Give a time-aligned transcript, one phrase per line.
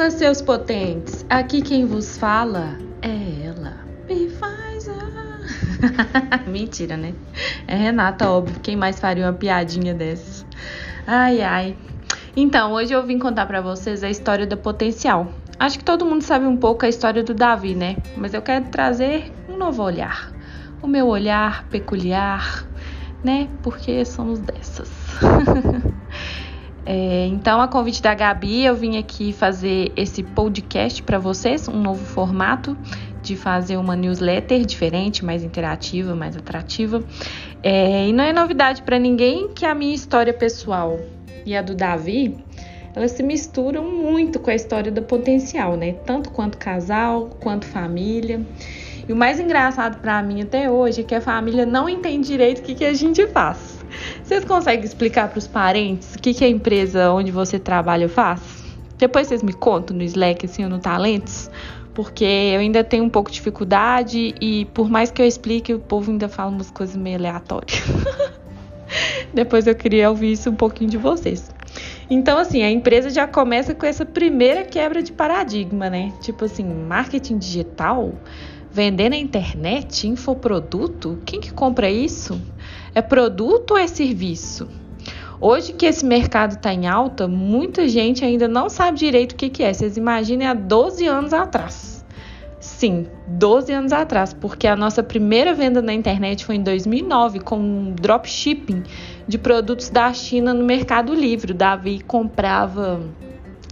[0.00, 1.26] Fala, seus potentes!
[1.28, 4.96] Aqui quem vos fala é ela, Pfizer.
[6.48, 7.12] Mentira, né?
[7.68, 8.58] É Renata, óbvio.
[8.62, 10.46] Quem mais faria uma piadinha dessa?
[11.06, 11.76] Ai, ai.
[12.34, 15.34] Então, hoje eu vim contar para vocês a história do potencial.
[15.58, 17.98] Acho que todo mundo sabe um pouco a história do Davi, né?
[18.16, 20.32] Mas eu quero trazer um novo olhar.
[20.80, 22.64] O meu olhar peculiar,
[23.22, 23.50] né?
[23.62, 24.90] Porque somos dessas.
[26.92, 31.80] É, então, a convite da Gabi, eu vim aqui fazer esse podcast para vocês, um
[31.80, 32.76] novo formato
[33.22, 37.00] de fazer uma newsletter diferente, mais interativa, mais atrativa.
[37.62, 40.98] É, e não é novidade para ninguém que a minha história pessoal
[41.46, 42.36] e a do Davi,
[42.92, 45.92] elas se misturam muito com a história do potencial, né?
[46.04, 48.44] Tanto quanto casal, quanto família.
[49.08, 52.58] E o mais engraçado para mim até hoje é que a família não entende direito
[52.58, 53.79] o que, que a gente faz.
[54.22, 58.40] Vocês conseguem explicar para os parentes o que, que a empresa onde você trabalha faz?
[58.98, 61.50] Depois vocês me contam no Slack, assim, ou no Talentos,
[61.94, 65.78] porque eu ainda tenho um pouco de dificuldade e por mais que eu explique, o
[65.78, 67.82] povo ainda fala umas coisas meio aleatórias.
[69.32, 71.50] Depois eu queria ouvir isso um pouquinho de vocês.
[72.10, 76.12] Então, assim, a empresa já começa com essa primeira quebra de paradigma, né?
[76.20, 78.12] Tipo assim, marketing digital,
[78.72, 82.40] vender na internet, infoproduto, quem que compra isso?
[82.94, 84.68] É produto ou é serviço?
[85.40, 89.48] Hoje que esse mercado está em alta, muita gente ainda não sabe direito o que,
[89.48, 89.72] que é.
[89.72, 92.04] Vocês imaginem há 12 anos atrás.
[92.60, 97.58] Sim, 12 anos atrás, porque a nossa primeira venda na internet foi em 2009 com
[97.58, 98.82] um dropshipping
[99.26, 101.52] de produtos da China no Mercado Livre.
[101.52, 103.00] O Davi comprava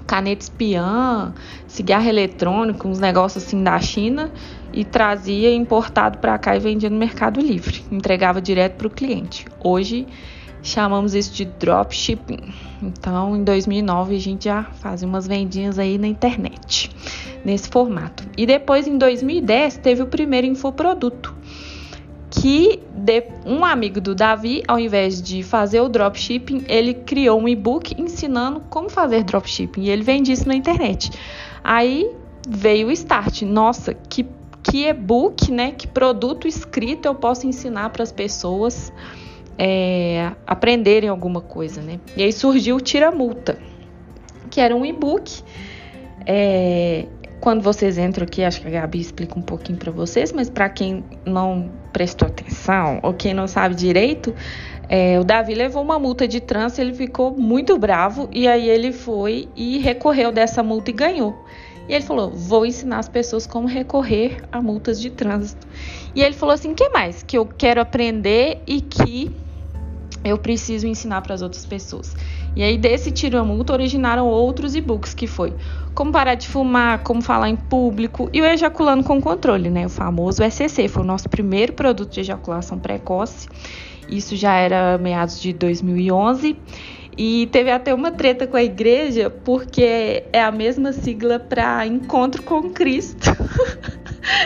[0.07, 1.35] caneta espiã,
[1.67, 4.33] cigarro eletrônico, uns negócios assim da China
[4.79, 9.45] e trazia importado para cá e vendia no Mercado Livre, entregava direto para o cliente.
[9.59, 10.07] Hoje
[10.63, 12.55] chamamos isso de dropshipping.
[12.81, 16.93] Então, em 2009 a gente já fazia umas vendinhas aí na internet
[17.45, 18.23] nesse formato.
[18.37, 21.35] E depois em 2010 teve o primeiro infoproduto,
[22.31, 22.79] que
[23.45, 28.61] um amigo do Davi, ao invés de fazer o dropshipping, ele criou um e-book ensinando
[28.71, 31.11] como fazer dropshipping e ele vende isso na internet.
[31.65, 32.09] Aí
[32.49, 33.43] veio o start.
[33.43, 34.38] Nossa, que
[34.71, 38.93] que e-book, né, que produto escrito eu posso ensinar para as pessoas
[39.57, 41.99] é, aprenderem alguma coisa, né?
[42.17, 43.59] E aí surgiu o Tira Multa,
[44.51, 45.43] que era um e-book.
[46.27, 47.07] É,
[47.41, 50.69] quando vocês entram aqui, acho que a Gabi explica um pouquinho para vocês, mas para
[50.69, 54.35] quem não prestou atenção ou quem não sabe direito,
[54.89, 58.93] é, o Davi levou uma multa de trânsito, ele ficou muito bravo e aí ele
[58.93, 61.45] foi e recorreu dessa multa e ganhou.
[61.89, 65.67] E ele falou: vou ensinar as pessoas como recorrer a multas de trânsito.
[66.15, 69.35] E ele falou assim: o que mais que eu quero aprender e que
[70.25, 72.15] eu preciso ensinar para as outras pessoas?
[72.55, 75.55] E aí, desse tiro a multa, originaram outros e-books, que foi
[75.95, 79.87] como parar de fumar, como falar em público e o ejaculando com controle, né?
[79.87, 83.49] O famoso SCC, foi o nosso primeiro produto de ejaculação precoce.
[84.09, 86.57] Isso já era meados de 2011.
[87.19, 92.41] E teve até uma treta com a igreja, porque é a mesma sigla para encontro
[92.45, 93.31] com Cristo.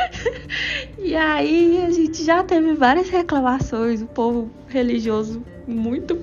[0.99, 6.19] e aí a gente já teve várias reclamações, o povo religioso muito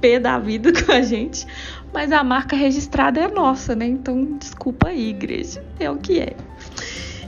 [0.00, 1.46] pé da vida com a gente,
[1.92, 3.86] mas a marca registrada é nossa, né?
[3.86, 6.34] Então, desculpa aí, igreja, é o que é.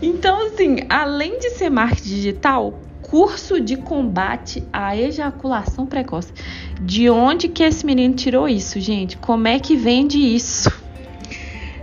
[0.02, 6.32] Então, assim, além de ser marketing digital, curso de combate à ejaculação precoce.
[6.80, 9.16] De onde que esse menino tirou isso, gente?
[9.16, 10.70] Como é que vende isso?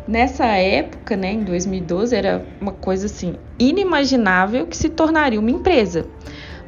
[0.06, 6.06] Nessa época, né, em 2012, era uma coisa assim inimaginável que se tornaria uma empresa.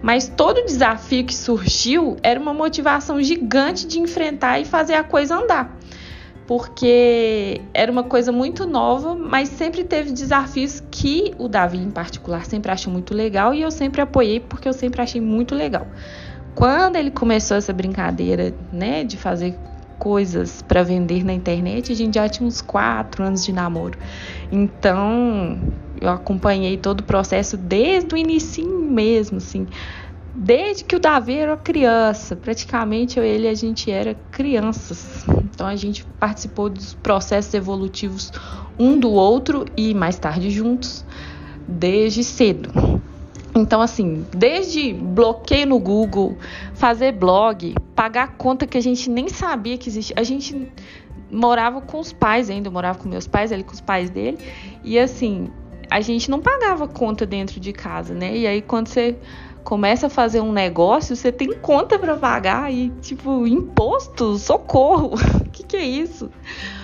[0.01, 5.35] Mas todo desafio que surgiu era uma motivação gigante de enfrentar e fazer a coisa
[5.35, 5.77] andar
[6.47, 12.45] porque era uma coisa muito nova, mas sempre teve desafios que o Davi, em particular,
[12.45, 15.87] sempre achou muito legal e eu sempre apoiei porque eu sempre achei muito legal.
[16.53, 19.57] Quando ele começou essa brincadeira, né, de fazer
[19.97, 23.97] coisas para vender na internet, a gente já tinha uns quatro anos de namoro.
[24.51, 25.59] Então,
[25.99, 29.67] eu acompanhei todo o processo desde o início mesmo, assim
[30.35, 32.35] desde que o Davi era criança.
[32.35, 35.25] Praticamente eu e ele a gente era crianças.
[35.43, 38.31] Então a gente participou dos processos evolutivos
[38.77, 41.05] um do outro e mais tarde juntos,
[41.67, 42.69] desde cedo.
[43.57, 46.37] Então, assim, desde bloqueio no Google,
[46.73, 50.13] fazer blog, pagar conta que a gente nem sabia que existia.
[50.19, 50.69] A gente
[51.31, 54.37] morava com os pais ainda, eu morava com meus pais, ele com os pais dele,
[54.83, 55.49] e assim,
[55.89, 58.35] a gente não pagava conta dentro de casa, né?
[58.35, 59.17] E aí, quando você
[59.65, 65.15] começa a fazer um negócio, você tem conta para pagar e, tipo, imposto, socorro.
[65.45, 66.29] O que, que é isso?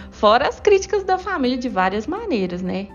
[0.10, 2.88] Fora as críticas da família de várias maneiras, né?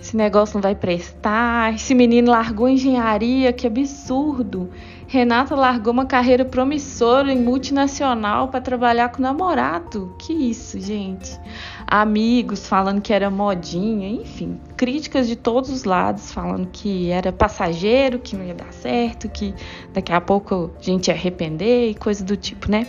[0.00, 4.70] Esse negócio não vai prestar, esse menino largou engenharia, que absurdo.
[5.06, 10.14] Renata largou uma carreira promissora em multinacional para trabalhar com namorado.
[10.18, 11.38] Que isso, gente?
[11.86, 18.20] Amigos falando que era modinha, enfim, críticas de todos os lados falando que era passageiro,
[18.20, 19.52] que não ia dar certo, que
[19.92, 22.86] daqui a pouco a gente ia arrepender e coisa do tipo, né?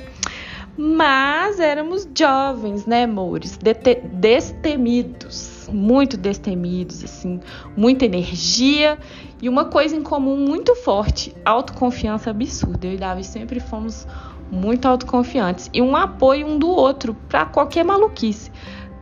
[0.78, 3.60] Mas éramos jovens, né, amores?
[4.14, 7.42] Destemidos, muito destemidos, assim,
[7.76, 8.98] muita energia
[9.42, 12.88] e uma coisa em comum muito forte: autoconfiança absurda.
[12.88, 14.08] Eu e Davi sempre fomos
[14.52, 18.52] muito autoconfiantes e um apoio um do outro para qualquer maluquice.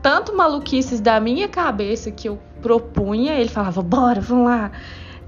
[0.01, 4.71] Tanto maluquices da minha cabeça que eu propunha, ele falava: bora, vamos lá.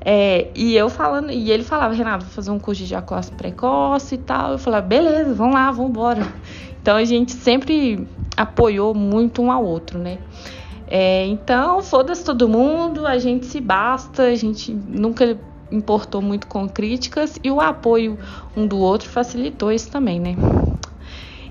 [0.01, 4.15] É, e eu falando, e ele falava, Renato, vou fazer um curso de ejaculação precoce
[4.15, 4.53] e tal.
[4.53, 6.25] Eu falava, beleza, vamos lá, vamos embora.
[6.81, 10.17] Então a gente sempre apoiou muito um ao outro, né?
[10.87, 15.37] É, então, foda-se todo mundo, a gente se basta, a gente nunca
[15.71, 18.17] importou muito com críticas e o apoio
[18.57, 20.35] um do outro facilitou isso também, né?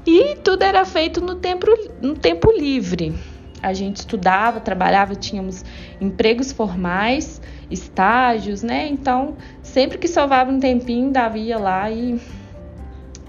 [0.05, 1.67] E tudo era feito no tempo,
[2.03, 3.15] no tempo livre.
[3.63, 5.65] A gente estudava, trabalhava, tínhamos
[6.01, 7.41] empregos formais
[7.71, 8.89] estágios, né?
[8.89, 12.21] Então, sempre que sobrava um tempinho, Davi ia lá e,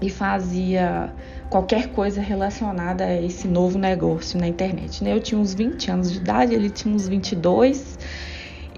[0.00, 1.12] e fazia
[1.50, 5.12] qualquer coisa relacionada a esse novo negócio na internet, né?
[5.12, 7.98] Eu tinha uns 20 anos de idade, ele tinha uns 22.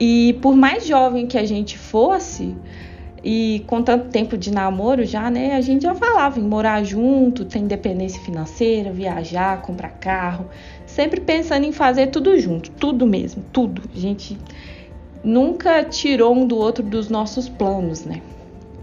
[0.00, 2.56] E por mais jovem que a gente fosse,
[3.22, 7.44] e com tanto tempo de namoro já, né, a gente já falava em morar junto,
[7.44, 10.48] ter independência financeira, viajar, comprar carro,
[10.92, 13.82] sempre pensando em fazer tudo junto, tudo mesmo, tudo.
[13.94, 14.38] A gente
[15.24, 18.20] nunca tirou um do outro dos nossos planos, né?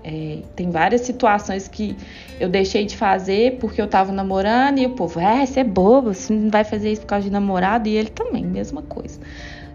[0.03, 1.95] É, tem várias situações que
[2.39, 6.13] eu deixei de fazer porque eu tava namorando e o povo, é, você é bobo,
[6.13, 9.19] você não vai fazer isso por causa de namorado, e ele também, mesma coisa.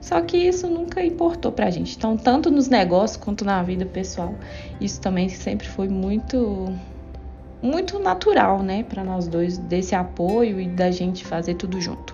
[0.01, 1.97] Só que isso nunca importou pra gente.
[1.97, 4.35] Então, tanto nos negócios quanto na vida pessoal,
[4.81, 6.69] isso também sempre foi muito
[7.63, 12.14] muito natural, né, para nós dois, desse apoio e da gente fazer tudo junto.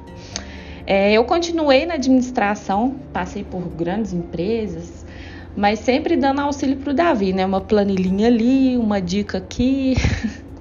[0.92, 5.06] É, eu continuei na administração, passei por grandes empresas,
[5.54, 7.46] mas sempre dando auxílio para o Davi, né?
[7.46, 9.94] Uma planilhinha ali, uma dica aqui,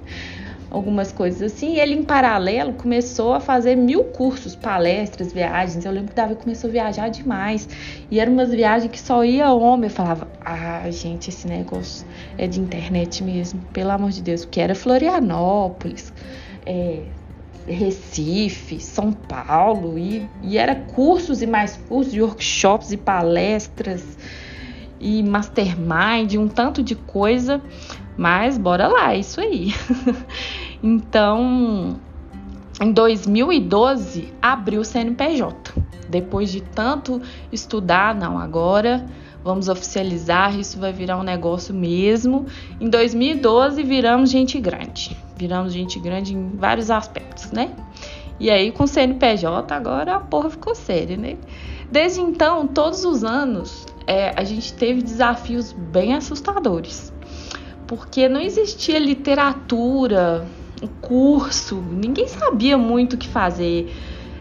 [0.70, 1.74] algumas coisas assim.
[1.74, 5.84] E ele, em paralelo, começou a fazer mil cursos, palestras, viagens.
[5.84, 7.68] Eu lembro que o Davi começou a viajar demais.
[8.08, 9.90] E eram umas viagens que só ia homem.
[9.90, 12.06] Eu falava, ah, gente, esse negócio
[12.38, 14.44] é de internet mesmo, pelo amor de Deus.
[14.44, 16.12] Porque era Florianópolis,
[16.64, 17.02] é,
[17.66, 24.18] Recife, São Paulo, e, e era cursos e mais cursos, de workshops e palestras
[25.00, 27.62] e mastermind, um tanto de coisa,
[28.16, 29.72] mas bora lá, é isso aí.
[30.82, 31.98] então,
[32.80, 35.72] em 2012, abriu o CNPJ.
[36.08, 37.22] Depois de tanto
[37.52, 39.06] estudar, não, agora
[39.42, 42.46] vamos oficializar, isso vai virar um negócio mesmo.
[42.80, 45.16] Em 2012 viramos gente grande.
[45.36, 47.74] Viramos gente grande em vários aspectos, né?
[48.38, 51.36] E aí com o CNPJ agora a porra ficou séria, né?
[51.90, 57.12] Desde então, todos os anos, é, a gente teve desafios bem assustadores.
[57.86, 60.46] Porque não existia literatura,
[61.00, 63.92] curso, ninguém sabia muito o que fazer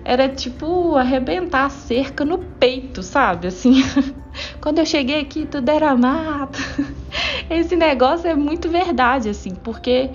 [0.10, 3.48] era tipo arrebentar a cerca no peito, sabe?
[3.48, 3.84] Assim,
[4.62, 6.60] quando eu cheguei aqui tudo era mato.
[7.50, 10.10] Esse negócio é muito verdade, assim, porque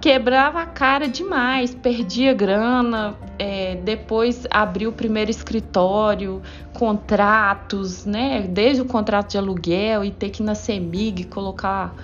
[0.00, 8.42] quebrava a cara demais, perdia grana, é, depois abriu o primeiro escritório, contratos, né?
[8.42, 11.94] Desde o contrato de aluguel e ter que ir na CEMIG colocar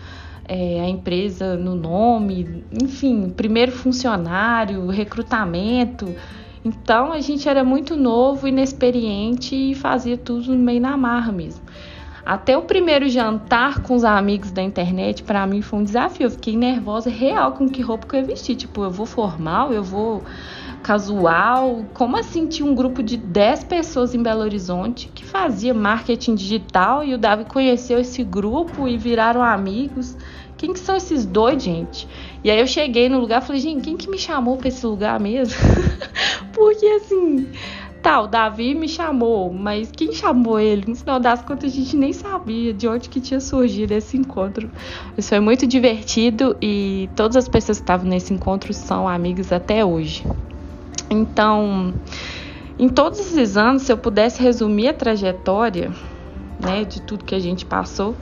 [0.48, 6.14] é, a empresa no nome, enfim, primeiro funcionário, recrutamento.
[6.64, 11.62] Então a gente era muito novo, inexperiente e fazia tudo meio na marra mesmo.
[12.24, 16.26] Até o primeiro jantar com os amigos da internet, para mim foi um desafio.
[16.26, 18.54] Eu fiquei nervosa real com que roupa que eu ia vestir.
[18.54, 20.22] Tipo, eu vou formal, eu vou
[20.84, 21.84] casual.
[21.92, 27.02] Como assim tinha um grupo de 10 pessoas em Belo Horizonte que fazia marketing digital
[27.02, 30.16] e o Davi conheceu esse grupo e viraram amigos.
[30.56, 32.06] Quem que são esses dois, gente?
[32.44, 34.86] E aí eu cheguei no lugar e falei, gente, quem que me chamou para esse
[34.86, 35.56] lugar mesmo?
[36.72, 37.48] Porque assim,
[38.02, 40.84] tá, o Davi me chamou, mas quem chamou ele?
[40.88, 44.70] No final das contas, a gente nem sabia de onde que tinha surgido esse encontro.
[45.16, 49.84] Isso foi muito divertido e todas as pessoas que estavam nesse encontro são amigas até
[49.84, 50.24] hoje.
[51.10, 51.92] Então,
[52.78, 55.92] em todos esses anos, se eu pudesse resumir a trajetória,
[56.58, 58.16] né, de tudo que a gente passou,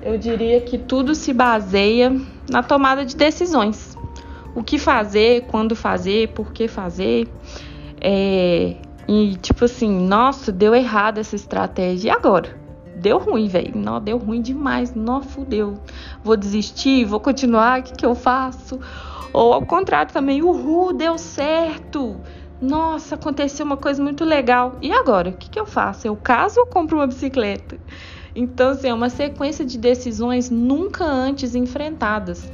[0.00, 2.16] eu diria que tudo se baseia
[2.48, 3.98] na tomada de decisões.
[4.54, 7.28] O que fazer, quando fazer, por que fazer.
[8.00, 8.76] É,
[9.06, 12.08] e tipo assim, nossa, deu errado essa estratégia.
[12.08, 12.58] E agora?
[12.96, 13.76] Deu ruim, velho.
[13.76, 14.94] Não, deu ruim demais.
[14.94, 15.74] Não, fudeu.
[16.22, 18.78] Vou desistir, vou continuar, o que, que eu faço?
[19.32, 22.20] Ou ao contrário também, uhul, deu certo.
[22.60, 24.76] Nossa, aconteceu uma coisa muito legal.
[24.82, 25.30] E agora?
[25.30, 26.06] O que, que eu faço?
[26.06, 27.78] Eu caso ou compro uma bicicleta?
[28.34, 32.50] Então, assim, é uma sequência de decisões nunca antes enfrentadas.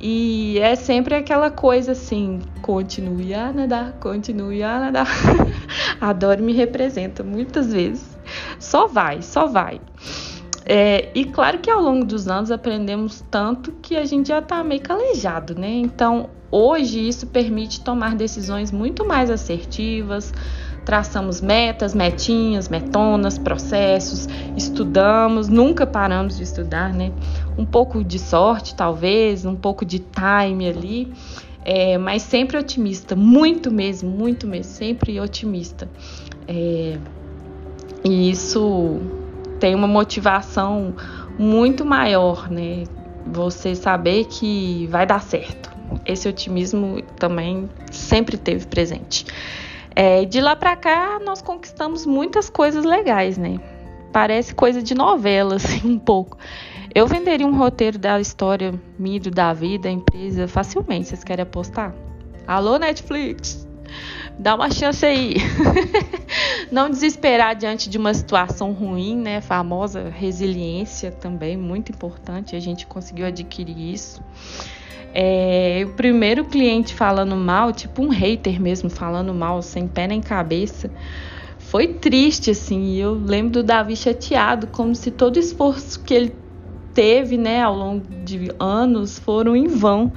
[0.00, 5.08] E é sempre aquela coisa assim, continue a nadar, continue a nadar.
[6.00, 8.16] Adoro me representa muitas vezes.
[8.58, 9.80] Só vai, só vai.
[10.64, 14.64] É, e claro que ao longo dos anos aprendemos tanto que a gente já tá
[14.64, 15.70] meio calejado, né?
[15.70, 20.34] Então, hoje isso permite tomar decisões muito mais assertivas,
[20.86, 27.10] traçamos metas, metinhas, metonas, processos, estudamos, nunca paramos de estudar, né?
[27.58, 31.12] Um pouco de sorte, talvez, um pouco de time ali,
[31.64, 35.90] é, mas sempre otimista, muito mesmo, muito mesmo, sempre otimista.
[36.46, 36.96] É,
[38.04, 39.00] e isso
[39.58, 40.94] tem uma motivação
[41.36, 42.84] muito maior, né?
[43.26, 45.68] Você saber que vai dar certo.
[46.04, 49.26] Esse otimismo também sempre teve presente.
[49.98, 53.58] É, de lá para cá, nós conquistamos muitas coisas legais, né?
[54.12, 56.36] Parece coisa de novela, assim, um pouco.
[56.94, 58.74] Eu venderia um roteiro da história
[59.30, 61.08] Davi, da empresa, facilmente.
[61.08, 61.94] Vocês querem apostar?
[62.46, 63.66] Alô, Netflix?
[64.38, 65.36] Dá uma chance aí.
[66.70, 69.40] Não desesperar diante de uma situação ruim, né?
[69.40, 72.56] Famosa resiliência também, muito importante.
[72.56, 74.22] A gente conseguiu adquirir isso.
[75.14, 80.20] É, o primeiro cliente falando mal, tipo um hater mesmo, falando mal, sem pé nem
[80.20, 80.90] cabeça,
[81.58, 82.96] foi triste, assim.
[82.96, 86.36] Eu lembro do Davi chateado, como se todo esforço que ele
[86.92, 90.12] teve, né, ao longo de anos, foram em vão.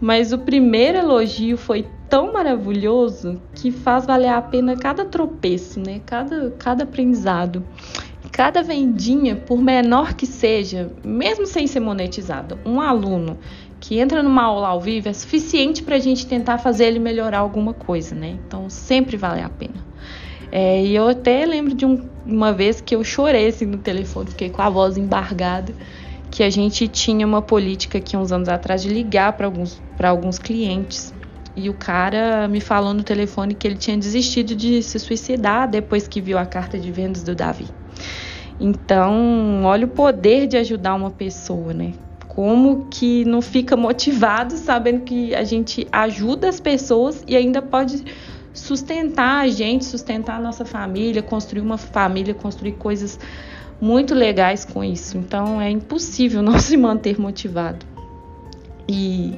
[0.00, 6.00] Mas o primeiro elogio foi tão maravilhoso que faz valer a pena cada tropeço, né?
[6.06, 7.64] Cada, cada aprendizado.
[8.30, 13.36] Cada vendinha, por menor que seja, mesmo sem ser monetizado, um aluno
[13.80, 17.38] que entra numa aula ao vivo é suficiente para a gente tentar fazer ele melhorar
[17.38, 18.38] alguma coisa, né?
[18.46, 19.84] Então sempre vale a pena.
[20.52, 24.30] É, e eu até lembro de um, uma vez que eu chorei assim, no telefone,
[24.30, 25.74] fiquei com a voz embargada,
[26.34, 30.36] que a gente tinha uma política aqui uns anos atrás de ligar para alguns, alguns
[30.36, 31.13] clientes.
[31.56, 36.08] E o cara me falou no telefone que ele tinha desistido de se suicidar depois
[36.08, 37.68] que viu a carta de vendas do Davi.
[38.58, 41.92] Então, olha o poder de ajudar uma pessoa, né?
[42.34, 48.04] como que não fica motivado sabendo que a gente ajuda as pessoas e ainda pode
[48.52, 53.20] sustentar a gente, sustentar a nossa família, construir uma família, construir coisas
[53.80, 55.16] muito legais com isso.
[55.16, 57.86] Então é impossível não se manter motivado.
[58.88, 59.34] E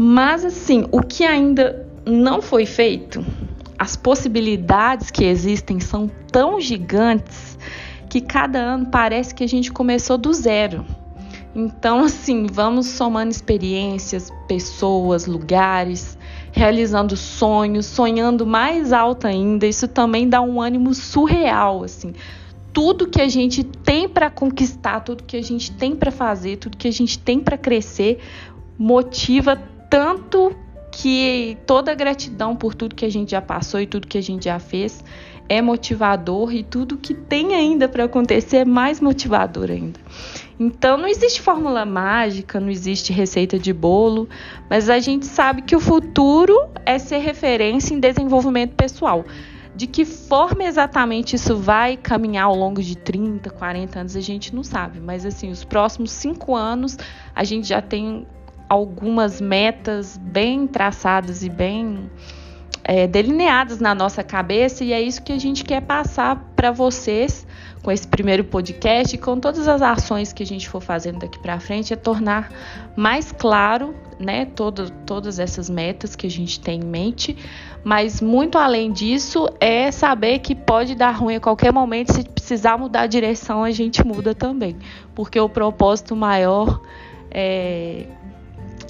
[0.00, 3.26] mas assim, o que ainda não foi feito,
[3.76, 7.58] as possibilidades que existem são tão gigantes
[8.08, 10.86] que cada ano parece que a gente começou do zero.
[11.52, 16.16] Então, assim, vamos somando experiências, pessoas, lugares,
[16.52, 19.66] realizando sonhos, sonhando mais alto ainda.
[19.66, 22.12] Isso também dá um ânimo surreal, assim.
[22.72, 26.76] Tudo que a gente tem para conquistar, tudo que a gente tem para fazer, tudo
[26.76, 28.20] que a gente tem para crescer,
[28.78, 30.54] motiva tanto
[30.90, 34.46] que toda gratidão por tudo que a gente já passou e tudo que a gente
[34.46, 35.04] já fez
[35.48, 39.98] é motivador e tudo que tem ainda para acontecer é mais motivador ainda.
[40.60, 44.28] Então não existe fórmula mágica, não existe receita de bolo,
[44.68, 49.24] mas a gente sabe que o futuro é ser referência em desenvolvimento pessoal.
[49.74, 54.52] De que forma exatamente isso vai caminhar ao longo de 30, 40 anos, a gente
[54.52, 54.98] não sabe.
[54.98, 56.98] Mas assim, os próximos cinco anos
[57.34, 58.26] a gente já tem
[58.68, 62.10] algumas metas bem traçadas e bem
[62.84, 67.46] é, delineadas na nossa cabeça, e é isso que a gente quer passar para vocês
[67.82, 71.38] com esse primeiro podcast e com todas as ações que a gente for fazendo daqui
[71.38, 72.50] para frente, é tornar
[72.96, 77.36] mais claro né, todo, todas essas metas que a gente tem em mente,
[77.84, 82.76] mas muito além disso é saber que pode dar ruim a qualquer momento, se precisar
[82.76, 84.76] mudar a direção, a gente muda também,
[85.14, 86.80] porque o propósito maior
[87.30, 88.06] é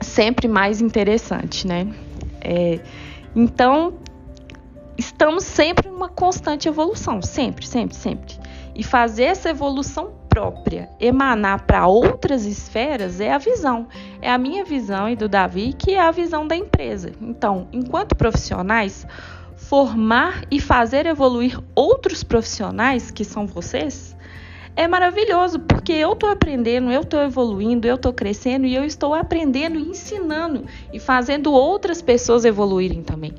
[0.00, 1.88] sempre mais interessante, né?
[2.40, 2.80] É,
[3.34, 3.94] então,
[4.96, 8.34] estamos sempre numa constante evolução, sempre, sempre, sempre.
[8.74, 13.88] E fazer essa evolução própria, emanar para outras esferas é a visão.
[14.22, 17.12] É a minha visão e do Davi, que é a visão da empresa.
[17.20, 19.06] Então, enquanto profissionais,
[19.56, 24.16] formar e fazer evoluir outros profissionais, que são vocês,
[24.78, 29.12] é maravilhoso, porque eu estou aprendendo, eu estou evoluindo, eu estou crescendo e eu estou
[29.12, 33.34] aprendendo, ensinando e fazendo outras pessoas evoluírem também.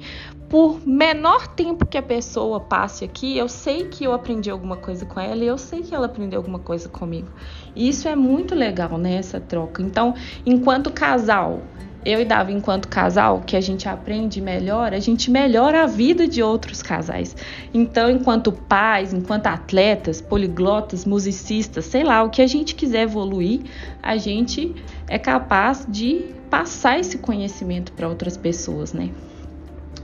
[0.50, 5.06] por menor tempo que a pessoa passe aqui, eu sei que eu aprendi alguma coisa
[5.06, 7.30] com ela e eu sei que ela aprendeu alguma coisa comigo.
[7.76, 9.84] E isso é muito legal, né, essa troca.
[9.84, 11.62] Então, enquanto casal,
[12.06, 16.28] eu e Davi, enquanto casal, que a gente aprende melhor, a gente melhora a vida
[16.28, 17.36] de outros casais.
[17.74, 23.62] Então, enquanto pais, enquanto atletas, poliglotas, musicistas, sei lá, o que a gente quiser evoluir,
[24.02, 24.74] a gente
[25.08, 29.10] é capaz de passar esse conhecimento para outras pessoas, né?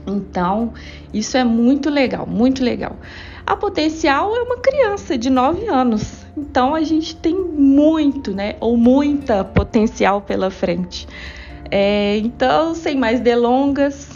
[0.06, 0.72] Então,
[1.12, 2.96] isso é muito legal, muito legal.
[3.44, 6.24] A potencial é uma criança de 9 anos.
[6.36, 8.56] Então, a gente tem muito, né?
[8.60, 11.08] Ou muita potencial pela frente.
[11.70, 14.08] É, então, sem mais delongas,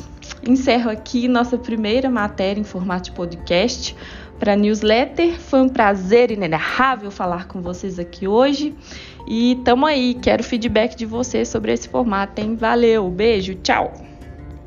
[0.47, 3.97] encerro aqui nossa primeira matéria em formato de podcast
[4.39, 5.39] para newsletter.
[5.39, 8.75] Foi um prazer inenarrável falar com vocês aqui hoje.
[9.29, 12.57] E tamo aí, quero feedback de vocês sobre esse formato, hein?
[12.57, 14.10] Valeu, beijo, tchau!